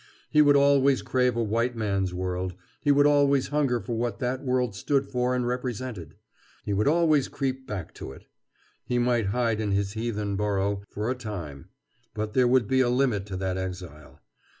[0.31, 4.43] He would always crave a white man's world; he would always hunger for what that
[4.43, 6.15] world stood for and represented.
[6.65, 8.25] He would always creep back to it.
[8.83, 11.69] He might hide in his heathen burrow, for a time;
[12.15, 14.19] but there would be a limit to that exile.